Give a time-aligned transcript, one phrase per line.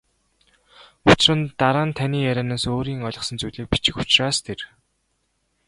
[1.09, 4.59] Учир нь дараа нь таны ярианаас өөрийн ойлгосон зүйлийг бичих учраас тэр.